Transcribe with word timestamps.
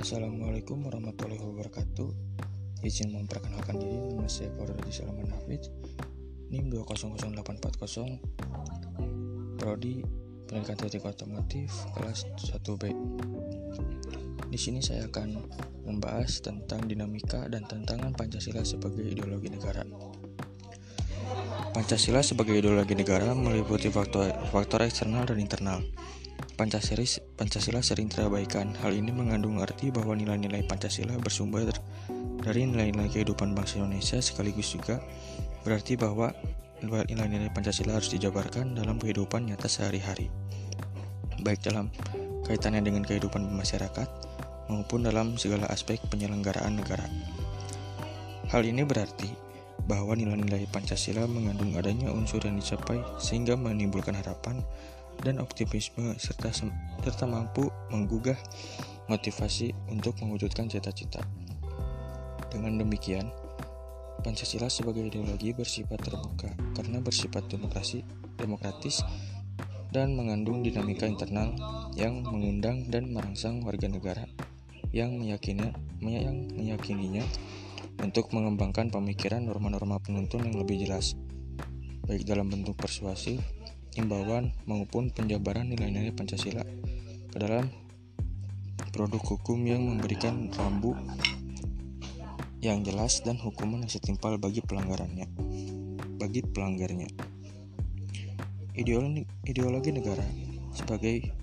Assalamualaikum 0.00 0.88
warahmatullahi 0.88 1.44
wabarakatuh. 1.44 2.08
Izin 2.80 3.12
memperkenalkan 3.12 3.76
diri 3.76 4.00
Nama 4.00 4.24
saya 4.32 4.48
Faudadi 4.56 4.88
Salaman 4.88 5.28
Hafiz 5.28 5.68
NIM 6.48 6.72
2008440 6.72 9.60
Prodi 9.60 10.00
Pendidikan 10.48 10.80
Teknik 10.80 11.04
Otomotif 11.04 11.68
Kelas 11.92 12.24
1B 12.32 12.96
Di 14.48 14.56
sini 14.56 14.80
saya 14.80 15.04
akan 15.04 15.36
membahas 15.84 16.40
tentang 16.40 16.88
dinamika 16.88 17.44
dan 17.52 17.68
tantangan 17.68 18.16
Pancasila 18.16 18.64
sebagai 18.64 19.04
ideologi 19.04 19.52
negara. 19.52 19.84
Pancasila 21.76 22.24
sebagai 22.24 22.56
ideologi 22.56 22.96
negara 22.96 23.36
meliputi 23.36 23.92
faktor, 23.92 24.32
faktor 24.48 24.88
eksternal 24.88 25.28
dan 25.28 25.44
internal 25.44 25.84
Pancasila, 26.60 27.00
Pancasila 27.40 27.80
sering 27.80 28.12
terabaikan. 28.12 28.76
Hal 28.84 28.92
ini 28.92 29.08
mengandung 29.16 29.64
arti 29.64 29.88
bahwa 29.88 30.12
nilai-nilai 30.12 30.60
Pancasila 30.68 31.16
bersumber 31.16 31.64
dari 32.44 32.68
nilai-nilai 32.68 33.08
kehidupan 33.08 33.56
bangsa 33.56 33.80
Indonesia 33.80 34.20
sekaligus 34.20 34.76
juga 34.76 35.00
berarti 35.64 35.96
bahwa 35.96 36.28
nilai-nilai 36.84 37.48
Pancasila 37.56 37.96
harus 37.96 38.12
dijabarkan 38.12 38.76
dalam 38.76 39.00
kehidupan 39.00 39.48
nyata 39.48 39.72
sehari-hari. 39.72 40.28
Baik 41.40 41.64
dalam 41.64 41.88
kaitannya 42.44 42.84
dengan 42.84 43.08
kehidupan 43.08 43.40
masyarakat 43.56 44.08
maupun 44.68 45.08
dalam 45.08 45.40
segala 45.40 45.64
aspek 45.72 45.96
penyelenggaraan 46.12 46.76
negara. 46.76 47.08
Hal 48.52 48.68
ini 48.68 48.84
berarti 48.84 49.32
bahwa 49.88 50.12
nilai-nilai 50.12 50.68
Pancasila 50.68 51.24
mengandung 51.24 51.72
adanya 51.72 52.12
unsur 52.12 52.44
yang 52.44 52.60
dicapai 52.60 53.00
sehingga 53.16 53.56
menimbulkan 53.56 54.12
harapan 54.12 54.60
dan 55.20 55.40
optimisme 55.40 56.16
serta 56.16 56.52
serta 57.04 57.24
mampu 57.28 57.68
menggugah 57.92 58.36
motivasi 59.10 59.74
untuk 59.90 60.16
mewujudkan 60.22 60.70
cita-cita. 60.70 61.20
Dengan 62.50 62.82
demikian, 62.82 63.30
Pancasila 64.20 64.68
sebagai 64.68 65.00
ideologi 65.08 65.56
bersifat 65.56 65.96
terbuka 66.04 66.52
karena 66.76 67.00
bersifat 67.00 67.48
demokrasi, 67.48 68.04
demokratis 68.36 69.00
dan 69.90 70.12
mengandung 70.12 70.60
dinamika 70.60 71.08
internal 71.08 71.56
yang 71.96 72.20
mengundang 72.22 72.86
dan 72.92 73.08
merangsang 73.10 73.64
warga 73.64 73.88
negara 73.88 74.28
yang 74.92 75.16
meyakini 75.16 75.72
yang 76.02 76.52
meyakininya 76.52 77.24
untuk 78.00 78.28
mengembangkan 78.36 78.92
pemikiran 78.92 79.44
norma-norma 79.44 80.00
penuntun 80.00 80.44
yang 80.44 80.56
lebih 80.60 80.84
jelas, 80.84 81.16
baik 82.04 82.24
dalam 82.28 82.48
bentuk 82.48 82.76
persuasif 82.76 83.40
imbauan 83.98 84.54
maupun 84.68 85.10
penjabaran 85.10 85.70
nilai-nilai 85.70 86.14
Pancasila. 86.14 86.62
Ke 87.30 87.36
dalam 87.38 87.70
produk 88.90 89.22
hukum 89.22 89.62
yang 89.66 89.86
memberikan 89.86 90.50
rambu 90.54 90.98
yang 92.60 92.84
jelas 92.84 93.24
dan 93.24 93.40
hukuman 93.40 93.86
yang 93.86 93.90
setimpal 93.90 94.36
bagi 94.36 94.60
pelanggarannya 94.60 95.30
bagi 96.20 96.44
pelanggarnya. 96.44 97.08
Ideologi, 98.76 99.24
ideologi 99.48 99.90
negara 99.96 100.22
sebagai 100.76 101.39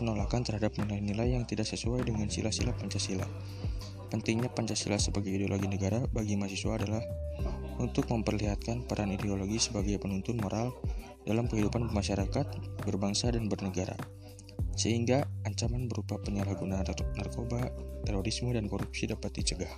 penolakan 0.00 0.40
terhadap 0.40 0.72
nilai-nilai 0.80 1.36
yang 1.36 1.44
tidak 1.44 1.68
sesuai 1.68 2.08
dengan 2.08 2.32
sila-sila 2.32 2.72
Pancasila. 2.72 3.28
Pentingnya 4.08 4.48
Pancasila 4.48 4.96
sebagai 4.96 5.28
ideologi 5.30 5.68
negara 5.68 6.00
bagi 6.08 6.40
mahasiswa 6.40 6.80
adalah 6.80 7.04
untuk 7.76 8.08
memperlihatkan 8.08 8.88
peran 8.88 9.12
ideologi 9.12 9.60
sebagai 9.60 10.00
penuntun 10.00 10.40
moral 10.40 10.72
dalam 11.28 11.46
kehidupan 11.46 11.92
masyarakat, 11.92 12.46
berbangsa, 12.82 13.30
dan 13.30 13.46
bernegara, 13.46 13.94
sehingga 14.74 15.28
ancaman 15.44 15.86
berupa 15.86 16.16
penyalahgunaan 16.18 16.88
narkoba, 17.20 17.68
terorisme, 18.02 18.50
dan 18.56 18.66
korupsi 18.66 19.06
dapat 19.06 19.30
dicegah. 19.36 19.70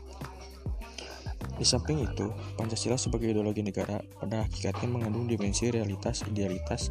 Di 1.59 1.67
samping 1.67 2.01
itu, 2.07 2.31
Pancasila 2.57 2.97
sebagai 2.97 3.35
ideologi 3.35 3.61
negara 3.61 4.01
pada 4.23 4.47
hakikatnya 4.47 4.89
mengandung 4.89 5.27
dimensi 5.27 5.69
realitas, 5.69 6.23
idealitas, 6.25 6.89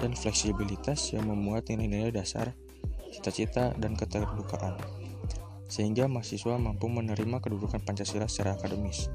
dan 0.00 0.16
fleksibilitas 0.16 1.12
yang 1.12 1.28
memuat 1.28 1.68
nilai-nilai 1.68 2.10
dasar, 2.10 2.56
cita-cita, 3.10 3.74
dan 3.76 3.98
keterbukaan, 3.98 4.78
sehingga 5.66 6.06
mahasiswa 6.06 6.56
mampu 6.56 6.86
menerima 6.86 7.42
kedudukan 7.42 7.82
Pancasila 7.82 8.30
secara 8.30 8.56
akademis. 8.56 9.10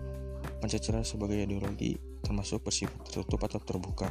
Pancasila 0.61 1.01
sebagai 1.01 1.41
ideologi 1.41 1.97
termasuk 2.21 2.63
bersifat 2.63 3.07
tertutup 3.07 3.41
atau 3.45 3.59
terbuka, 3.61 4.09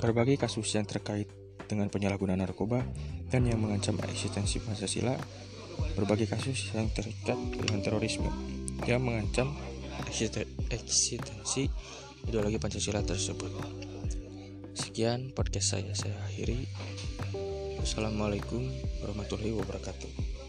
Berbagai 0.00 0.40
kasus 0.40 0.64
yang 0.72 0.88
terkait 0.88 1.28
dengan 1.68 1.92
penyalahgunaan 1.92 2.40
narkoba 2.40 2.80
dan 3.28 3.44
yang 3.44 3.60
mengancam 3.60 4.00
eksistensi 4.00 4.56
Pancasila, 4.64 5.12
berbagai 5.92 6.24
kasus 6.24 6.72
yang 6.72 6.88
terkait 6.88 7.36
dengan 7.36 7.84
terorisme 7.84 8.32
yang 8.88 9.04
mengancam 9.04 9.52
eksistensi 10.72 11.68
ideologi 12.24 12.56
Pancasila 12.56 13.04
tersebut. 13.04 13.52
Sekian 14.80 15.28
podcast 15.36 15.76
saya, 15.76 15.92
saya 15.92 16.16
akhiri. 16.24 16.64
Wassalamualaikum 17.84 18.64
warahmatullahi 19.04 19.52
wabarakatuh. 19.52 20.39